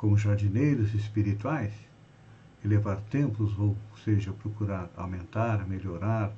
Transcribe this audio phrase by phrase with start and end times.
[0.00, 1.74] como jardineiros espirituais,
[2.64, 6.32] elevar templos, ou seja, procurar aumentar, melhorar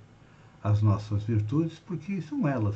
[0.64, 2.74] as nossas virtudes, porque são elas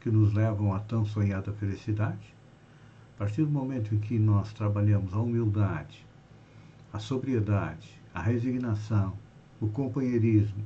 [0.00, 2.34] que nos levam à tão sonhada felicidade.
[3.14, 6.04] A partir do momento em que nós trabalhamos a humildade,
[6.92, 9.16] a sobriedade, a resignação,
[9.60, 10.64] o companheirismo,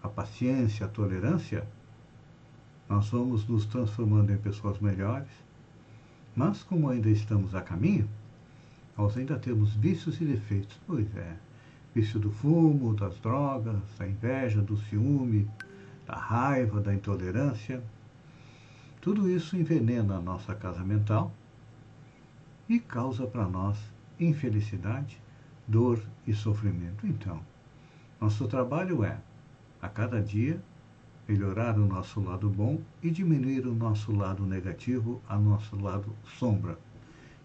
[0.00, 1.66] a paciência, a tolerância,
[2.88, 5.32] nós vamos nos transformando em pessoas melhores,
[6.36, 8.08] mas como ainda estamos a caminho,
[8.96, 10.78] nós ainda temos vícios e defeitos.
[10.86, 11.36] Pois é,
[11.94, 15.48] vício do fumo, das drogas, da inveja, do ciúme,
[16.06, 17.82] da raiva, da intolerância.
[19.00, 21.32] Tudo isso envenena a nossa casa mental
[22.68, 23.78] e causa para nós
[24.18, 25.20] infelicidade,
[25.66, 27.06] dor e sofrimento.
[27.06, 27.40] Então,
[28.20, 29.18] nosso trabalho é,
[29.82, 30.60] a cada dia,
[31.28, 36.78] melhorar o nosso lado bom e diminuir o nosso lado negativo, a nosso lado sombra.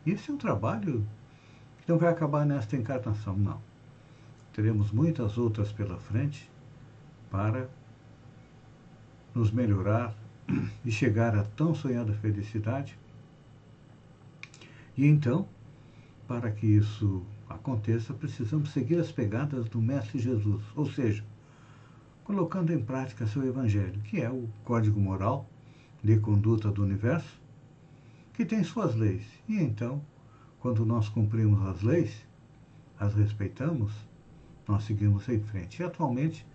[0.05, 1.05] Esse é um trabalho
[1.89, 3.59] não vai acabar nesta encarnação, não.
[4.53, 6.47] Teremos muitas outras pela frente
[7.31, 7.67] para
[9.33, 10.13] nos melhorar
[10.85, 12.95] e chegar à tão sonhada felicidade.
[14.95, 15.47] E então,
[16.27, 21.23] para que isso aconteça, precisamos seguir as pegadas do Mestre Jesus, ou seja,
[22.23, 25.49] colocando em prática seu Evangelho, que é o código moral
[26.03, 27.41] de conduta do universo,
[28.33, 29.25] que tem suas leis.
[29.47, 30.03] E então,
[30.59, 32.25] quando nós cumprimos as leis,
[32.99, 33.93] as respeitamos,
[34.67, 35.81] nós seguimos em frente.
[35.81, 36.45] E atualmente,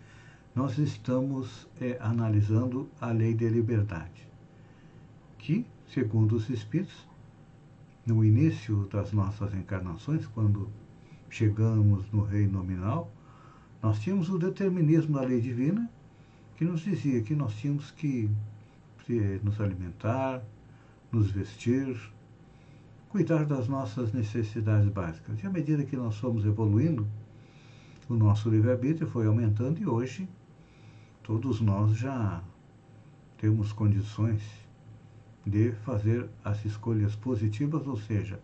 [0.55, 4.29] nós estamos é, analisando a lei da liberdade,
[5.39, 7.09] que, segundo os Espíritos,
[8.07, 10.69] no início das nossas encarnações, quando
[11.31, 13.11] chegamos no reino nominal,
[13.83, 15.91] nós tínhamos o determinismo da lei divina,
[16.57, 18.31] que nos dizia que nós tínhamos que
[19.43, 20.43] nos alimentar,
[21.11, 21.99] nos vestir,
[23.15, 25.41] cuidar das nossas necessidades básicas.
[25.41, 27.07] E à medida que nós fomos evoluindo,
[28.09, 30.29] o nosso livre-arbítrio foi aumentando e hoje
[31.23, 32.43] todos nós já
[33.39, 34.43] temos condições
[35.47, 38.41] de fazer as escolhas positivas, ou seja,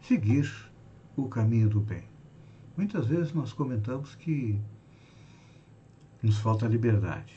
[0.00, 0.50] seguir
[1.14, 2.04] o caminho do bem.
[2.78, 4.58] Muitas vezes nós comentamos que
[6.22, 7.34] nos falta liberdade,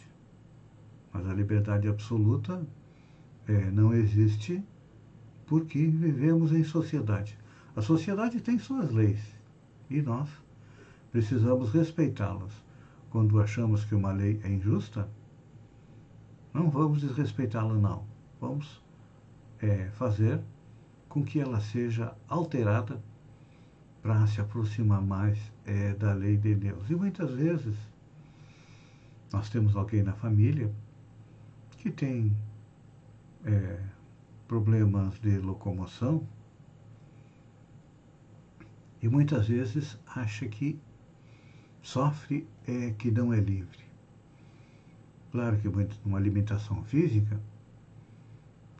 [1.12, 2.66] mas a liberdade absoluta
[3.46, 4.63] é, não existe
[5.47, 7.38] porque vivemos em sociedade.
[7.75, 9.19] A sociedade tem suas leis
[9.90, 10.30] e nós
[11.12, 12.52] precisamos respeitá-las.
[13.09, 15.09] Quando achamos que uma lei é injusta,
[16.53, 18.06] não vamos desrespeitá-la, não.
[18.40, 18.84] Vamos
[19.62, 20.41] é, fazer
[21.07, 23.02] com que ela seja alterada
[24.02, 26.90] para se aproximar mais é, da lei de Deus.
[26.90, 27.75] E muitas vezes
[29.31, 30.72] nós temos alguém na família
[31.78, 32.36] que tem
[33.46, 33.80] é,
[34.47, 36.28] problemas de locomoção
[39.02, 40.80] e muitas vezes acha que
[41.81, 43.86] sofre é que não é livre.
[45.31, 45.68] Claro que
[46.06, 47.40] uma alimentação física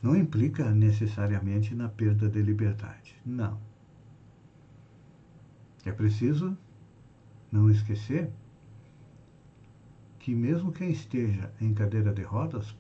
[0.02, 3.16] não implica necessariamente na perda de liberdade.
[3.26, 3.60] Não.
[5.86, 6.58] É preciso
[7.52, 8.32] não esquecer
[10.20, 12.76] que mesmo quem esteja em cadeira de rodas,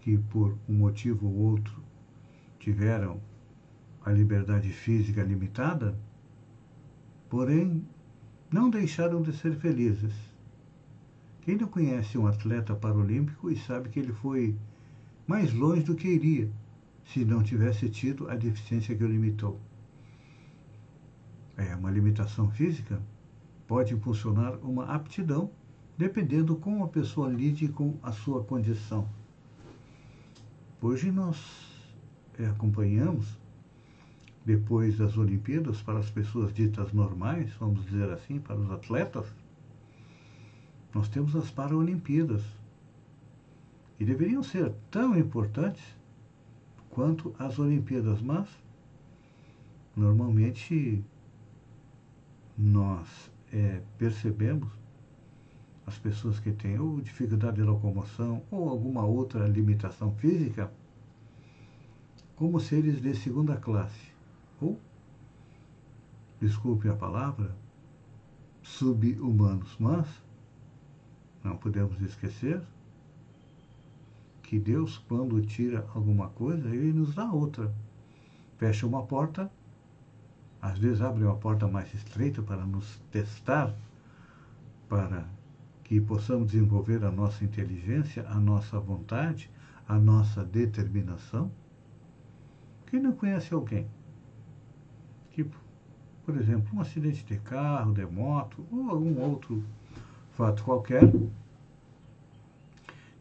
[0.00, 1.82] que por um motivo ou outro
[2.58, 3.20] tiveram
[4.04, 5.98] a liberdade física limitada,
[7.28, 7.86] porém
[8.50, 10.14] não deixaram de ser felizes.
[11.42, 14.56] Quem não conhece um atleta paralímpico e sabe que ele foi
[15.26, 16.50] mais longe do que iria
[17.04, 19.60] se não tivesse tido a deficiência que o limitou
[21.60, 23.00] é, uma limitação física
[23.66, 25.50] pode impulsionar uma aptidão,
[25.96, 29.06] dependendo como a pessoa lide com a sua condição.
[30.82, 31.36] Hoje nós
[32.38, 33.38] é, acompanhamos,
[34.46, 39.26] depois das Olimpíadas, para as pessoas ditas normais, vamos dizer assim, para os atletas,
[40.94, 42.42] nós temos as Paralimpíadas,
[43.98, 45.84] que deveriam ser tão importantes
[46.88, 48.48] quanto as Olimpíadas, mas
[49.94, 51.04] normalmente
[52.56, 54.79] nós é, percebemos
[55.90, 60.72] as pessoas que têm ou dificuldade de locomoção ou alguma outra limitação física
[62.36, 64.12] como seres de segunda classe
[64.60, 64.78] ou
[66.40, 67.54] desculpe a palavra,
[68.62, 70.06] sub-humanos, mas
[71.42, 72.62] não podemos esquecer
[74.44, 77.74] que Deus, quando tira alguma coisa, Ele nos dá outra.
[78.58, 79.50] Fecha uma porta,
[80.62, 83.74] às vezes abre uma porta mais estreita para nos testar,
[84.88, 85.26] para
[85.90, 89.50] que possamos desenvolver a nossa inteligência, a nossa vontade,
[89.88, 91.50] a nossa determinação.
[92.86, 93.88] Quem não conhece alguém
[95.32, 95.44] que,
[96.24, 99.64] por exemplo, um acidente de carro, de moto ou algum outro
[100.30, 101.12] fato qualquer,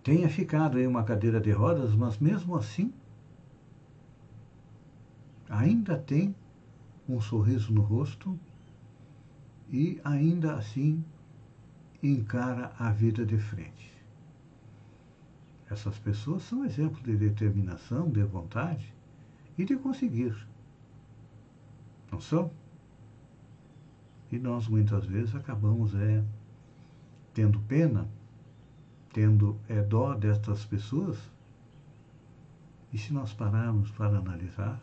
[0.04, 2.94] tenha ficado em uma cadeira de rodas, mas mesmo assim
[5.50, 6.36] ainda tem
[7.10, 8.40] um sorriso no rosto
[9.72, 11.04] e ainda assim
[12.02, 13.94] encara a vida de frente.
[15.70, 18.94] Essas pessoas são exemplos de determinação, de vontade
[19.58, 20.36] e de conseguir.
[22.12, 22.52] Não são?
[24.32, 26.24] E nós muitas vezes acabamos é,
[27.34, 28.08] tendo pena,
[29.14, 31.18] tendo é, dó destas pessoas.
[32.92, 34.82] E se nós pararmos para analisar,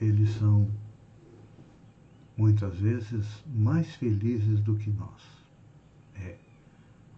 [0.00, 0.70] eles são
[2.36, 5.33] muitas vezes mais felizes do que nós.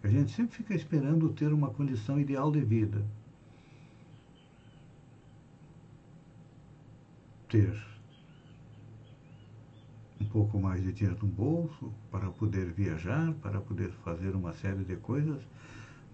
[0.03, 3.03] A gente sempre fica esperando ter uma condição ideal de vida.
[7.49, 7.73] Ter
[10.19, 14.83] um pouco mais de dinheiro no bolso para poder viajar, para poder fazer uma série
[14.83, 15.41] de coisas.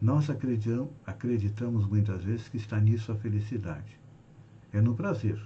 [0.02, 4.00] Nós acreditamos muitas vezes que está nisso a felicidade.
[4.72, 5.42] É no prazer.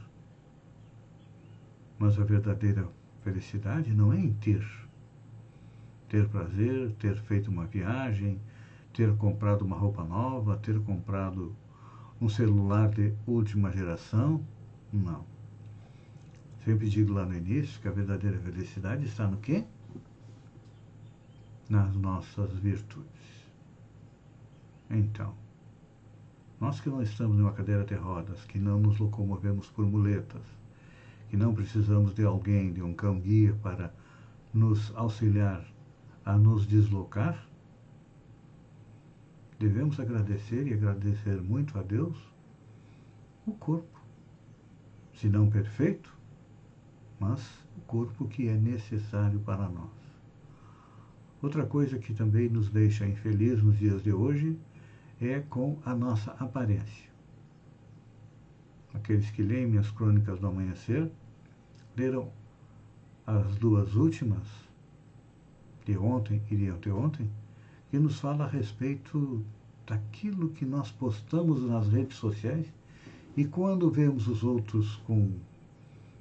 [1.99, 2.87] Mas a verdadeira
[3.23, 4.86] felicidade não é em ter.
[6.09, 8.39] Ter prazer, ter feito uma viagem,
[8.93, 11.55] ter comprado uma roupa nova, ter comprado
[12.19, 14.43] um celular de última geração.
[14.91, 15.25] Não.
[16.63, 19.63] Sempre digo lá no início que a verdadeira felicidade está no quê?
[21.69, 23.07] Nas nossas virtudes.
[24.89, 25.33] Então,
[26.59, 30.41] nós que não estamos em uma cadeira de rodas, que não nos locomovemos por muletas,
[31.29, 33.93] que não precisamos de alguém, de um cão-guia para
[34.53, 35.63] nos auxiliar
[36.27, 37.47] a nos deslocar,
[39.57, 42.17] devemos agradecer e agradecer muito a Deus
[43.45, 44.01] o corpo,
[45.13, 46.13] se não perfeito,
[47.17, 47.41] mas
[47.77, 49.89] o corpo que é necessário para nós.
[51.41, 54.59] Outra coisa que também nos deixa infeliz nos dias de hoje
[55.21, 57.09] é com a nossa aparência.
[58.93, 61.09] Aqueles que leem minhas crônicas do amanhecer
[61.95, 62.33] leram
[63.25, 64.66] as duas últimas,
[65.87, 67.29] de ontem e de anteontem,
[67.89, 69.41] que nos fala a respeito
[69.85, 72.67] daquilo que nós postamos nas redes sociais
[73.37, 75.31] e quando vemos os outros com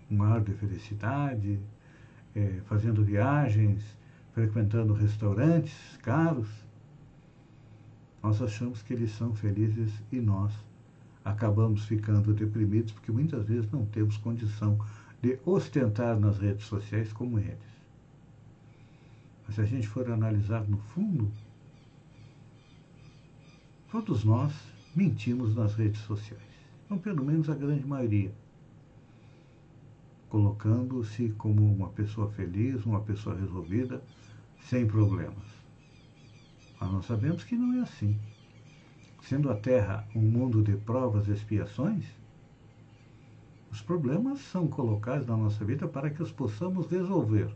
[0.09, 1.59] um ar de felicidade,
[2.33, 3.83] é, fazendo viagens,
[4.33, 6.49] frequentando restaurantes caros,
[8.23, 10.53] nós achamos que eles são felizes e nós
[11.25, 14.79] acabamos ficando deprimidos porque muitas vezes não temos condição
[15.21, 17.75] de ostentar nas redes sociais como eles.
[19.47, 21.31] Mas se a gente for analisar no fundo,
[23.91, 24.53] todos nós
[24.95, 26.43] mentimos nas redes sociais.
[26.91, 28.33] Ou pelo menos a grande maioria.
[30.29, 34.03] Colocando-se como uma pessoa feliz, uma pessoa resolvida,
[34.61, 35.45] sem problemas.
[36.81, 38.19] Mas nós sabemos que não é assim.
[39.23, 42.05] Sendo a Terra um mundo de provas e expiações,
[43.71, 47.53] os problemas são colocados na nossa vida para que os possamos resolver.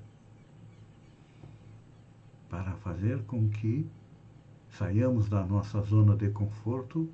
[2.50, 3.88] Para fazer com que
[4.68, 7.08] saiamos da nossa zona de conforto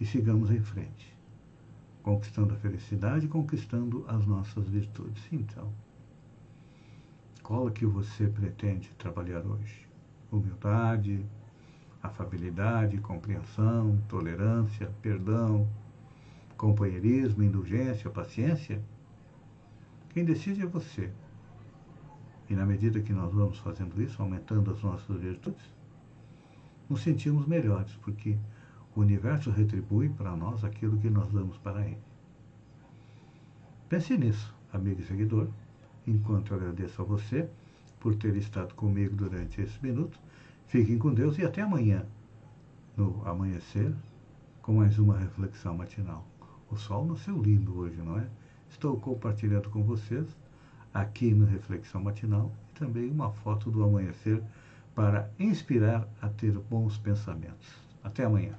[0.00, 1.16] e sigamos em frente,
[2.02, 5.22] conquistando a felicidade, conquistando as nossas virtudes.
[5.30, 5.72] Então,
[7.42, 9.86] qual é que você pretende trabalhar hoje?
[10.32, 11.24] Humildade,
[12.02, 15.68] afabilidade, compreensão, tolerância, perdão,
[16.56, 18.82] companheirismo, indulgência, paciência,
[20.10, 21.10] quem decide é você.
[22.54, 25.68] E na medida que nós vamos fazendo isso, aumentando as nossas virtudes,
[26.88, 28.38] nos sentimos melhores, porque
[28.94, 31.98] o universo retribui para nós aquilo que nós damos para ele.
[33.88, 35.48] Pense nisso, amigo e seguidor,
[36.06, 37.50] enquanto agradeço a você
[37.98, 40.20] por ter estado comigo durante esses minutos.
[40.68, 42.06] Fiquem com Deus e até amanhã,
[42.96, 43.92] no amanhecer,
[44.62, 46.24] com mais uma reflexão matinal.
[46.70, 48.28] O sol nasceu lindo hoje, não é?
[48.70, 50.36] Estou compartilhando com vocês,
[50.94, 54.40] aqui no Reflexão Matinal e também uma foto do amanhecer
[54.94, 57.68] para inspirar a ter bons pensamentos.
[58.02, 58.56] Até amanhã.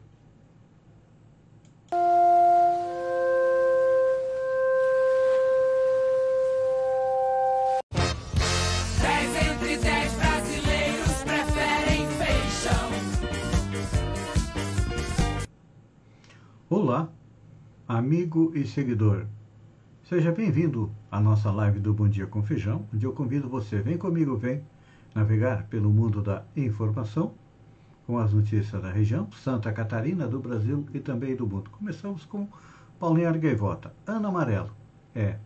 [16.70, 17.08] Olá,
[17.88, 19.28] amigo e seguidor.
[20.08, 23.98] Seja bem-vindo à nossa live do Bom Dia com Feijão, onde eu convido você, vem
[23.98, 24.62] comigo, vem
[25.16, 27.34] navegar pelo mundo da informação
[28.06, 31.72] com as notícias da região, Santa Catarina, do Brasil e também do mundo.
[31.72, 32.48] Começamos com
[33.00, 34.70] Balneário Gaivota, Ana Amarelo.
[35.16, 35.38] É,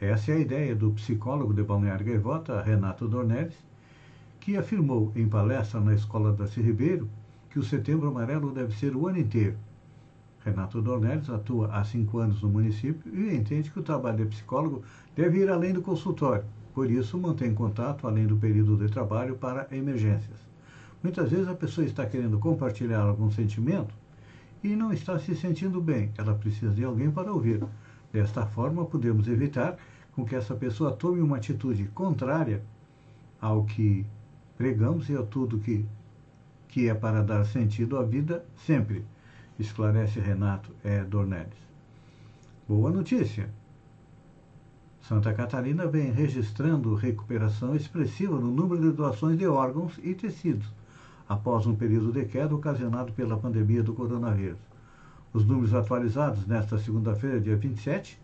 [0.00, 3.54] essa é a ideia do psicólogo de Balneário Gaivota, Renato Dornelles,
[4.40, 7.08] que afirmou em palestra na Escola Darcy Ribeiro
[7.50, 9.56] que o Setembro Amarelo deve ser o ano inteiro
[10.44, 14.82] Renato Dornelles atua há cinco anos no município e entende que o trabalho de psicólogo
[15.14, 16.44] deve ir além do consultório.
[16.74, 20.38] Por isso, mantém contato além do período de trabalho para emergências.
[21.02, 23.94] Muitas vezes a pessoa está querendo compartilhar algum sentimento
[24.64, 26.10] e não está se sentindo bem.
[26.16, 27.62] Ela precisa de alguém para ouvir.
[28.12, 29.76] Desta forma, podemos evitar
[30.12, 32.62] com que essa pessoa tome uma atitude contrária
[33.40, 34.06] ao que
[34.56, 35.84] pregamos e a tudo que,
[36.68, 39.04] que é para dar sentido à vida sempre
[39.58, 41.58] esclarece Renato é, Dornelles.
[42.68, 43.50] Boa notícia!
[45.02, 50.66] Santa Catarina vem registrando recuperação expressiva no número de doações de órgãos e tecidos,
[51.28, 54.60] após um período de queda ocasionado pela pandemia do coronavírus.
[55.32, 58.18] Os números atualizados nesta segunda-feira, dia 27,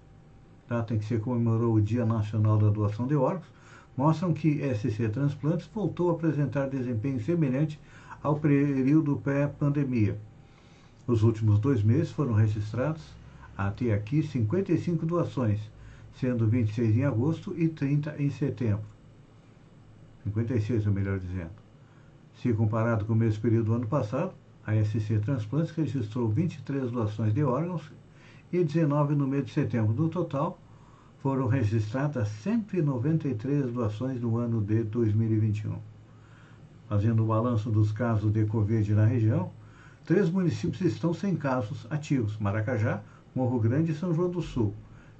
[0.68, 3.46] data em que se comemorou o Dia Nacional da Doação de Órgãos,
[3.96, 7.80] mostram que SC Transplantes voltou a apresentar desempenho semelhante
[8.22, 10.18] ao período pré-pandemia
[11.08, 13.02] nos últimos dois meses foram registrados,
[13.56, 15.58] até aqui, 55 doações,
[16.20, 18.84] sendo 26 em agosto e 30 em setembro.
[20.24, 21.50] 56, ou melhor dizendo.
[22.34, 24.32] Se comparado com o mesmo período do ano passado,
[24.66, 27.90] a SC Transplantes registrou 23 doações de órgãos
[28.52, 29.94] e 19 no mês de setembro.
[29.94, 30.58] No total,
[31.22, 35.78] foram registradas 193 doações no ano de 2021.
[36.86, 39.50] Fazendo o balanço dos casos de Covid na região,
[40.08, 43.02] Três municípios estão sem casos ativos: Maracajá,
[43.34, 44.72] Morro Grande e São João do Sul.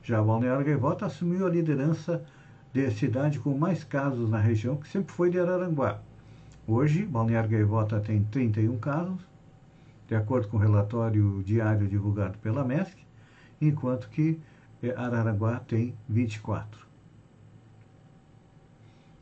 [0.03, 2.25] Já Balneário Gaivota assumiu a liderança
[2.73, 6.01] de cidade com mais casos na região, que sempre foi de Araranguá.
[6.67, 9.21] Hoje, Balneário Gaivota tem 31 casos,
[10.07, 12.97] de acordo com o relatório diário divulgado pela MESC,
[13.61, 14.41] enquanto que
[14.83, 16.87] eh, Araranguá tem 24.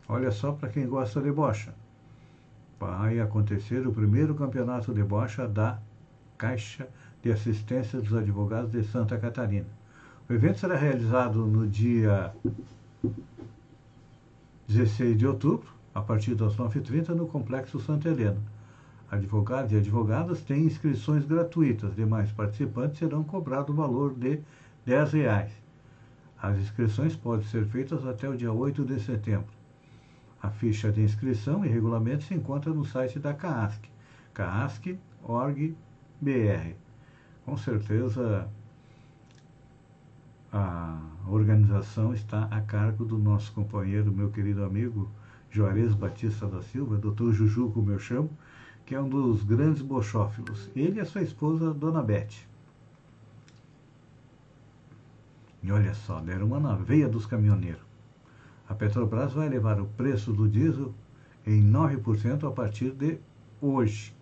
[0.08, 1.75] Olha só para quem gosta de bocha
[2.78, 5.78] vai acontecer o primeiro campeonato de bocha da
[6.37, 6.88] Caixa
[7.23, 9.66] de Assistência dos Advogados de Santa Catarina.
[10.28, 12.35] O evento será realizado no dia
[14.68, 18.40] 16 de outubro, a partir das 9h30, no Complexo Santa Helena.
[19.11, 24.40] Advogados e advogadas têm inscrições gratuitas, demais participantes serão cobrados o valor de
[24.85, 25.52] 10 reais.
[26.42, 29.55] As inscrições podem ser feitas até o dia 8 de setembro.
[30.43, 33.88] A ficha de inscrição e regulamento se encontra no site da CAASC,
[34.35, 35.76] caasc.org.br.
[37.45, 38.49] Com certeza
[40.52, 45.11] a organização está a cargo do nosso companheiro, meu querido amigo
[45.50, 48.31] Juarez Batista da Silva, doutor Juju, como eu chamo,
[48.85, 50.71] que é um dos grandes bochófilos.
[50.76, 52.47] Ele e a sua esposa, Dona Beth.
[55.62, 57.86] E olha só, deram uma na veia dos caminhoneiros.
[58.68, 60.92] A Petrobras vai elevar o preço do diesel
[61.46, 63.18] em 9% a partir de
[63.61, 64.12] hoje,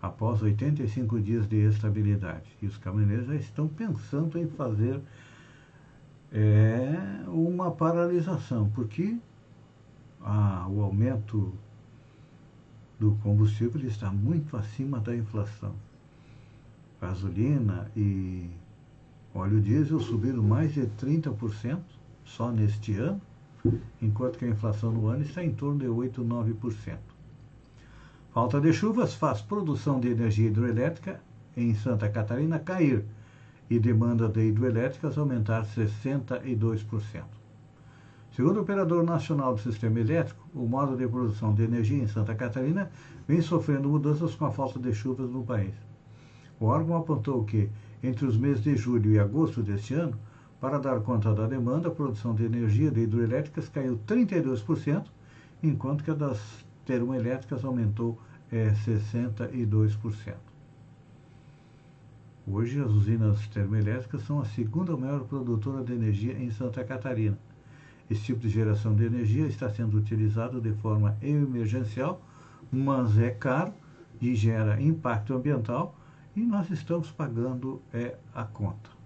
[0.00, 2.56] após 85 dias de estabilidade.
[2.62, 5.00] E os caminhoneiros já estão pensando em fazer
[6.32, 9.18] é, uma paralisação, porque
[10.22, 11.52] ah, o aumento
[12.98, 15.74] do combustível está muito acima da inflação.
[17.00, 18.50] Gasolina e
[19.34, 21.80] óleo diesel subiram mais de 30%
[22.36, 23.20] só neste ano,
[24.00, 26.98] enquanto que a inflação no ano está em torno de 8, 9%.
[28.32, 31.20] Falta de chuvas faz produção de energia hidroelétrica
[31.56, 33.04] em Santa Catarina cair
[33.68, 37.24] e demanda de hidroelétricas aumentar 62%.
[38.32, 42.34] Segundo o Operador Nacional do Sistema Elétrico, o modo de produção de energia em Santa
[42.34, 42.90] Catarina
[43.26, 45.74] vem sofrendo mudanças com a falta de chuvas no país.
[46.60, 47.68] O órgão apontou que,
[48.02, 50.16] entre os meses de julho e agosto deste ano,
[50.60, 55.06] para dar conta da demanda, a produção de energia de hidroelétricas caiu 32%,
[55.62, 56.38] enquanto que a das
[56.84, 58.18] termoelétricas aumentou
[58.52, 60.34] é, 62%.
[62.46, 67.38] Hoje, as usinas termoelétricas são a segunda maior produtora de energia em Santa Catarina.
[68.10, 72.20] Esse tipo de geração de energia está sendo utilizado de forma emergencial,
[72.70, 73.72] mas é caro
[74.20, 75.94] e gera impacto ambiental
[76.34, 78.99] e nós estamos pagando é, a conta.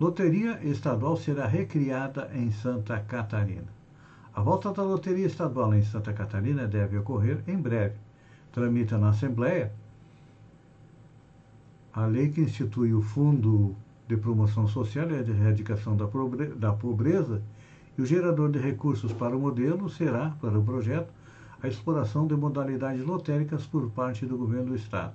[0.00, 3.72] Loteria Estadual será recriada em Santa Catarina.
[4.34, 7.94] A volta da Loteria Estadual em Santa Catarina deve ocorrer em breve.
[8.52, 9.72] Tramita na Assembleia
[11.92, 13.76] a lei que institui o Fundo
[14.08, 17.40] de Promoção Social e de Erradicação da Pobreza
[17.96, 21.12] e o gerador de recursos para o modelo será, para o projeto,
[21.62, 25.14] a exploração de modalidades lotéricas por parte do governo do Estado.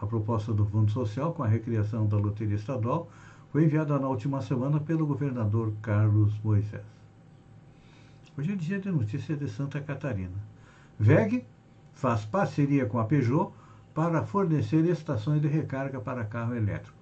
[0.00, 3.08] A proposta do Fundo Social, com a recriação da loteria estadual,
[3.50, 6.84] foi enviada na última semana pelo governador Carlos Moisés.
[8.36, 10.36] Hoje é dia de notícia de Santa Catarina.
[10.98, 11.44] VEG
[11.92, 13.52] faz parceria com a Peugeot
[13.94, 16.96] para fornecer estações de recarga para carro elétrico.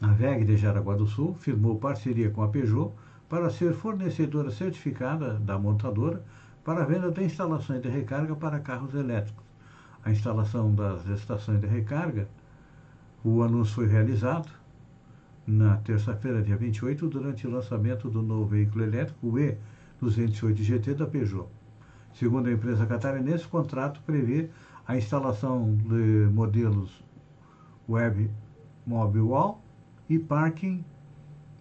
[0.00, 2.92] A VEG de Jaraguá do Sul firmou parceria com a Peugeot
[3.28, 6.24] para ser fornecedora certificada da montadora
[6.64, 9.44] para a venda de instalações de recarga para carros elétricos.
[10.04, 12.28] A instalação das estações de recarga,
[13.24, 14.48] o anúncio foi realizado
[15.46, 19.32] na terça-feira, dia 28, durante o lançamento do novo veículo elétrico, o
[20.02, 21.48] E208 GT da Peugeot.
[22.12, 24.50] Segundo a empresa catarinense, o contrato prevê
[24.86, 27.02] a instalação de modelos
[27.88, 28.30] Web
[28.86, 29.62] Mobile Wall
[30.08, 30.84] e parking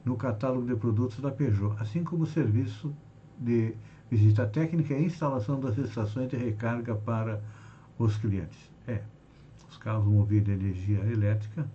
[0.03, 2.93] no catálogo de produtos da Peugeot, assim como o serviço
[3.39, 3.73] de
[4.11, 7.41] visita técnica e instalação das estações de recarga para
[7.97, 8.69] os clientes.
[8.85, 9.01] É,
[9.73, 11.67] os carros movidos a energia elétrica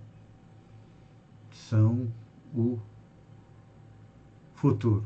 [1.50, 2.08] são
[2.54, 2.78] o
[4.54, 5.04] futuro.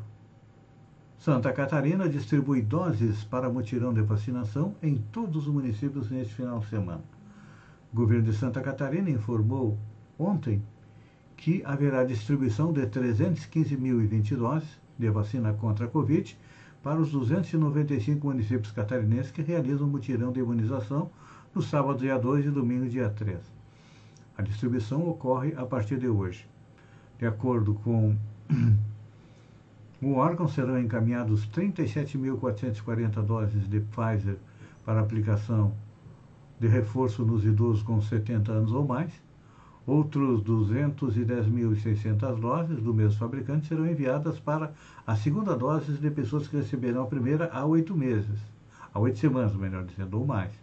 [1.19, 6.69] Santa Catarina distribui doses para mutirão de vacinação em todos os municípios neste final de
[6.69, 7.03] semana.
[7.93, 9.79] O governo de Santa Catarina informou
[10.19, 10.63] ontem
[11.37, 14.69] que haverá distribuição de 315.020 doses
[14.99, 16.37] de vacina contra a Covid
[16.83, 21.11] para os 295 municípios catarinenses que realizam mutirão de imunização
[21.55, 23.39] no sábado, dia 2 e domingo, dia 3.
[24.39, 26.49] A distribuição ocorre a partir de hoje.
[27.19, 28.17] De acordo com
[30.01, 34.39] o órgão, serão encaminhados 37.440 doses de Pfizer
[34.85, 35.75] para aplicação
[36.59, 39.13] de reforço nos idosos com 70 anos ou mais.
[39.87, 44.73] Outros 210.600 doses do mesmo fabricante serão enviadas para
[45.07, 48.41] a segunda dose de pessoas que receberão a primeira há oito meses,
[48.95, 50.62] há oito semanas, melhor dizendo, ou mais.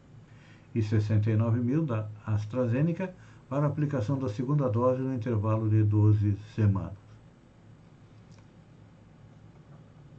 [0.74, 3.14] E 69 mil da AstraZeneca
[3.50, 6.94] para aplicação da segunda dose no intervalo de 12 semanas.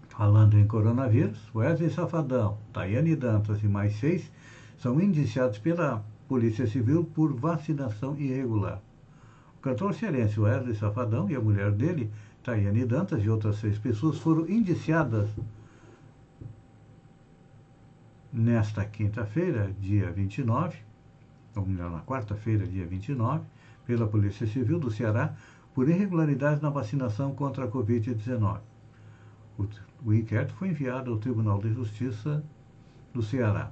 [0.08, 4.30] Falando em coronavírus, Wesley Safadão, Tayane Dantas e mais seis
[4.76, 8.82] são indiciados pela Polícia Civil por vacinação irregular.
[9.56, 12.10] O cantor cearense Wesley Safadão e a mulher dele,
[12.42, 15.28] Tayane Dantas, e outras seis pessoas foram indiciadas
[18.32, 20.78] nesta quinta-feira, dia 29,
[21.56, 23.44] ou melhor, na quarta-feira, dia 29,
[23.86, 25.34] pela Polícia Civil do Ceará
[25.74, 28.60] por irregularidades na vacinação contra a Covid-19.
[30.04, 32.42] O inquérito foi enviado ao Tribunal de Justiça
[33.12, 33.70] do Ceará.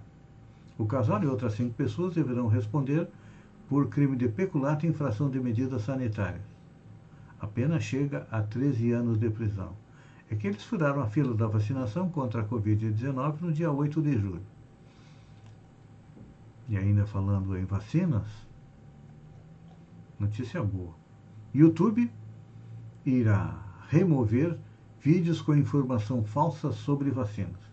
[0.76, 3.08] O casal e outras cinco pessoas deverão responder
[3.68, 6.42] por crime de peculato e infração de medidas sanitárias.
[7.40, 9.72] A pena chega a 13 anos de prisão.
[10.30, 14.12] É que eles furaram a fila da vacinação contra a Covid-19 no dia 8 de
[14.12, 14.42] julho.
[16.68, 18.26] E ainda falando em vacinas,
[20.18, 20.94] notícia boa.
[21.54, 22.10] YouTube
[23.06, 24.58] irá remover
[25.00, 27.68] vídeos com informação falsa sobre vacinas.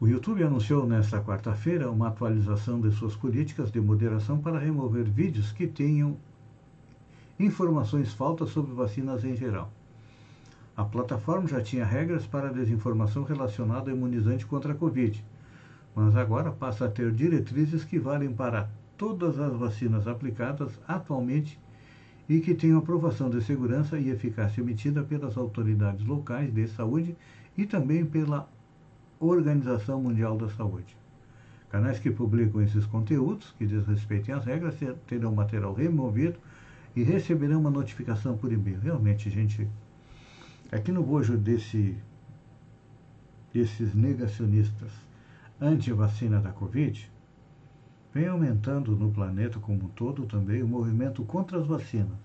[0.00, 5.50] O YouTube anunciou nesta quarta-feira uma atualização de suas políticas de moderação para remover vídeos
[5.52, 6.16] que tenham
[7.38, 9.72] informações falsas sobre vacinas em geral.
[10.76, 15.24] A plataforma já tinha regras para a desinformação relacionada ao imunizante contra a Covid,
[15.94, 21.58] mas agora passa a ter diretrizes que valem para todas as vacinas aplicadas atualmente
[22.28, 27.16] e que tenham aprovação de segurança e eficácia emitida pelas autoridades locais de saúde
[27.56, 28.48] e também pela
[29.18, 30.96] Organização Mundial da Saúde.
[31.70, 34.74] Canais que publicam esses conteúdos, que desrespeitem as regras,
[35.06, 36.38] terão material removido
[36.96, 38.80] e receberão uma notificação por e-mail.
[38.80, 39.68] Realmente, gente,
[40.70, 41.96] aqui no bojo desse,
[43.52, 44.90] desses negacionistas
[45.60, 47.10] anti-vacina da Covid,
[48.14, 52.18] vem aumentando no planeta como um todo também o movimento contra as vacinas.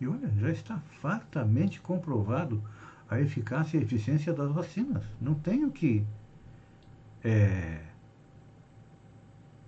[0.00, 2.62] E olha, já está fartamente comprovado
[3.08, 5.02] a eficácia e a eficiência das vacinas.
[5.20, 6.04] Não tenho que
[7.22, 7.80] é,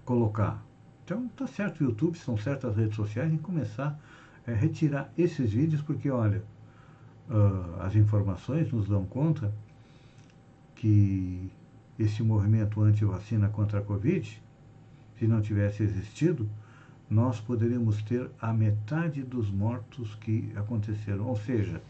[0.05, 0.64] colocar.
[1.05, 3.99] Então, tá certo o YouTube, são certas redes sociais em começar
[4.47, 6.42] a é, retirar esses vídeos, porque, olha,
[7.31, 9.53] uh, as informações nos dão conta
[10.75, 11.51] que
[11.99, 14.43] esse movimento anti-vacina contra a Covid
[15.19, 16.49] se não tivesse existido,
[17.09, 21.27] nós poderíamos ter a metade dos mortos que aconteceram.
[21.27, 21.83] Ou seja,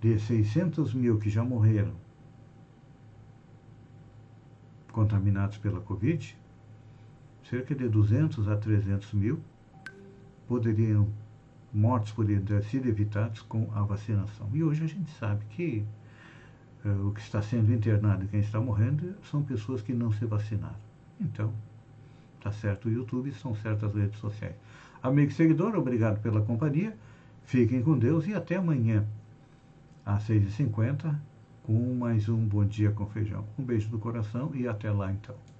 [0.00, 1.94] de 600 mil que já morreram
[4.90, 6.36] contaminados pela Covid,
[7.48, 9.40] cerca de 200 a 300 mil
[10.46, 11.08] poderiam,
[11.72, 14.48] mortes poderiam ter sido evitados com a vacinação.
[14.52, 15.84] E hoje a gente sabe que
[16.84, 20.26] uh, o que está sendo internado e quem está morrendo são pessoas que não se
[20.26, 20.76] vacinaram.
[21.20, 21.52] Então,
[22.36, 24.54] está certo o YouTube, são certas redes sociais.
[25.02, 26.96] Amigo seguidor, obrigado pela companhia.
[27.44, 29.04] Fiquem com Deus e até amanhã,
[30.04, 31.14] às 6h50,
[31.64, 33.44] com mais um Bom Dia com Feijão.
[33.58, 35.51] Um beijo do coração e até lá então.